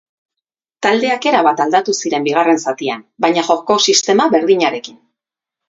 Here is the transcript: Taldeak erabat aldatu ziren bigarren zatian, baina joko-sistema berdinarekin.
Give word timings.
Taldeak 0.85 1.27
erabat 1.31 1.61
aldatu 1.65 1.95
ziren 1.99 2.25
bigarren 2.29 2.63
zatian, 2.65 3.05
baina 3.27 3.47
joko-sistema 3.53 4.31
berdinarekin. 4.39 5.01